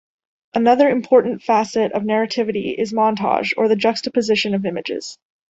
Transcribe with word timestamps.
Another 0.55 0.89
important 0.89 1.43
facet 1.43 1.91
of 1.91 2.01
narrativity 2.01 2.73
is 2.75 2.91
montage, 2.91 3.51
or 3.55 3.67
the 3.67 3.75
juxtaposition 3.75 4.55
of 4.55 4.65
images. 4.65 5.19